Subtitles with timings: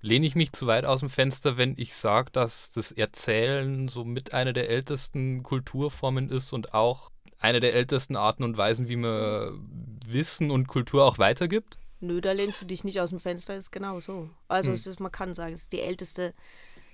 [0.00, 4.04] Lehne ich mich zu weit aus dem Fenster, wenn ich sage, dass das Erzählen so
[4.04, 8.96] mit einer der ältesten Kulturformen ist und auch eine der ältesten Arten und Weisen, wie
[8.96, 11.78] man Wissen und Kultur auch weitergibt?
[12.00, 14.30] Nö, da lehnst du dich nicht aus dem Fenster, ist genau so.
[14.46, 14.74] Also Hm.
[14.74, 16.32] es ist, man kann sagen, es ist die älteste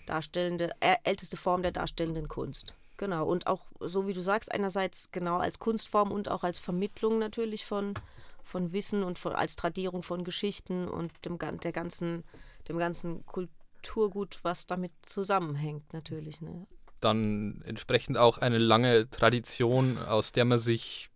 [0.07, 2.75] darstellende, äh, älteste Form der darstellenden Kunst.
[2.96, 3.27] Genau.
[3.27, 7.64] Und auch, so wie du sagst, einerseits genau als Kunstform und auch als Vermittlung natürlich
[7.66, 7.95] von,
[8.43, 12.25] von Wissen und von, als Tradierung von Geschichten und dem, der ganzen,
[12.69, 16.41] dem ganzen Kulturgut, was damit zusammenhängt, natürlich.
[16.41, 16.67] Ne?
[17.00, 21.11] Dann entsprechend auch eine lange Tradition, aus der man sich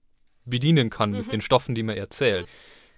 [0.44, 2.48] bedienen kann mit den Stoffen, die man erzählt.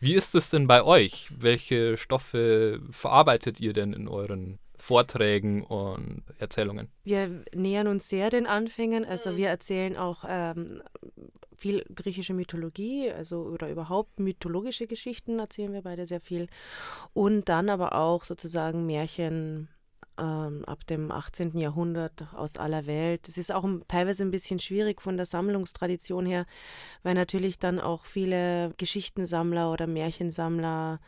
[0.01, 1.29] Wie ist es denn bei euch?
[1.37, 6.89] Welche Stoffe verarbeitet ihr denn in euren Vorträgen und Erzählungen?
[7.05, 9.05] Wir nähern uns sehr den Anfängen.
[9.05, 10.83] Also wir erzählen auch ähm,
[11.61, 16.49] viel griechische Mythologie, also oder überhaupt mythologische Geschichten erzählen wir beide sehr viel.
[17.13, 19.69] Und dann aber auch sozusagen Märchen
[20.19, 21.57] ähm, ab dem 18.
[21.59, 23.29] Jahrhundert aus aller Welt.
[23.29, 26.47] Es ist auch teilweise ein bisschen schwierig von der Sammlungstradition her,
[27.03, 31.01] weil natürlich dann auch viele Geschichtensammler oder Märchensammler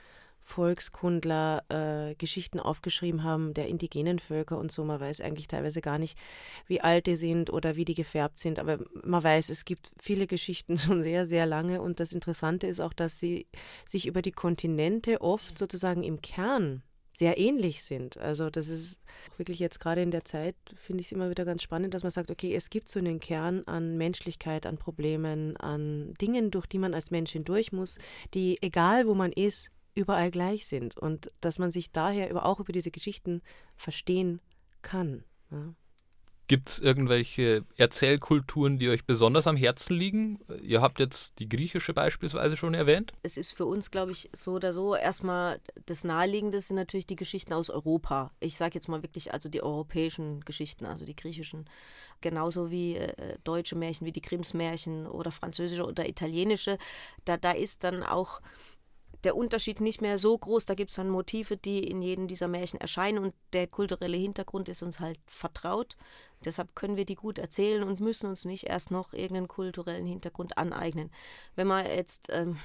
[0.43, 4.85] Volkskundler äh, Geschichten aufgeschrieben haben der indigenen Völker und so.
[4.85, 6.19] Man weiß eigentlich teilweise gar nicht,
[6.67, 8.59] wie alt die sind oder wie die gefärbt sind.
[8.59, 11.81] Aber man weiß, es gibt viele Geschichten schon sehr, sehr lange.
[11.81, 13.47] Und das Interessante ist auch, dass sie
[13.85, 16.83] sich über die Kontinente oft sozusagen im Kern
[17.13, 18.17] sehr ähnlich sind.
[18.19, 19.01] Also das ist
[19.37, 22.11] wirklich jetzt gerade in der Zeit, finde ich es immer wieder ganz spannend, dass man
[22.11, 26.79] sagt, okay, es gibt so einen Kern an Menschlichkeit, an Problemen, an Dingen, durch die
[26.79, 27.99] man als Mensch hindurch muss,
[28.33, 30.97] die, egal wo man ist, überall gleich sind.
[30.97, 33.43] Und dass man sich daher über, auch über diese Geschichten
[33.77, 34.41] verstehen
[34.83, 35.25] kann.
[35.51, 35.75] Ja.
[36.53, 40.39] Gibt es irgendwelche Erzählkulturen, die euch besonders am Herzen liegen?
[40.61, 43.13] Ihr habt jetzt die griechische beispielsweise schon erwähnt.
[43.23, 47.17] es ist für uns, glaube ich, so oder so erstmal das Naheliegende sind natürlich die
[47.17, 48.33] Geschichten aus Europa.
[48.39, 51.71] Ich sage jetzt mal wirklich also die europäischen Geschichten, also die griechischen,
[52.21, 56.77] genauso wie äh, deutsche Märchen, wie die Grimms Märchen oder französische oder italienische.
[57.25, 58.43] Da, da ist dann auch
[59.25, 60.67] der Unterschied nicht mehr so groß.
[60.67, 64.69] Da gibt es dann Motive, die in jedem dieser Märchen erscheinen und der kulturelle Hintergrund
[64.69, 65.97] ist uns halt vertraut.
[66.45, 70.59] Deshalb können wir die gut erzählen und müssen uns nicht erst noch irgendeinen kulturellen Hintergrund
[70.59, 71.11] aneignen.
[71.55, 72.59] Wenn man jetzt ähm,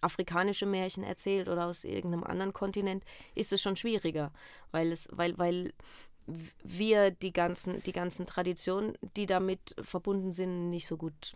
[0.00, 4.32] afrikanische Märchen erzählt oder aus irgendeinem anderen Kontinent, ist es schon schwieriger,
[4.70, 5.72] weil es, weil, weil
[6.62, 11.34] wir die ganzen, die ganzen Traditionen, die damit verbunden sind, nicht so gut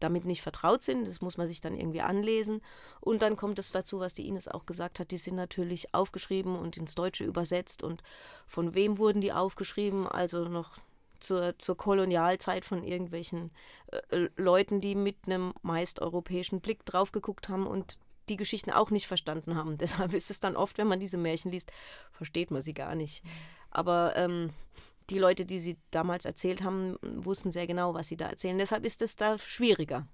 [0.00, 1.06] damit nicht vertraut sind.
[1.06, 2.60] Das muss man sich dann irgendwie anlesen.
[3.00, 6.56] Und dann kommt es dazu, was die Ines auch gesagt hat, die sind natürlich aufgeschrieben
[6.56, 7.82] und ins Deutsche übersetzt.
[7.82, 8.02] Und
[8.46, 10.06] von wem wurden die aufgeschrieben?
[10.06, 10.78] Also noch
[11.20, 13.50] zur, zur Kolonialzeit von irgendwelchen
[14.10, 18.90] äh, Leuten, die mit einem meist europäischen Blick drauf geguckt haben und die Geschichten auch
[18.90, 19.78] nicht verstanden haben.
[19.78, 21.72] Deshalb ist es dann oft, wenn man diese Märchen liest,
[22.12, 23.22] versteht man sie gar nicht.
[23.70, 24.50] Aber ähm,
[25.10, 28.58] die Leute, die sie damals erzählt haben, wussten sehr genau, was sie da erzählen.
[28.58, 30.08] Deshalb ist es da schwieriger.